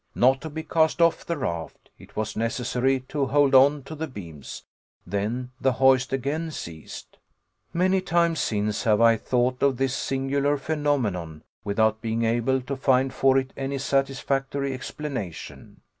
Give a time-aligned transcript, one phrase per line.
[0.15, 4.07] Not to be cast off the raft, it was necessary to hold on to the
[4.07, 4.63] beams.
[5.05, 7.19] Then the hoist again ceased.
[7.71, 13.13] Many times since have I thought of this singular phenomenon without being able to find
[13.13, 15.81] for it any satisfactory explanation.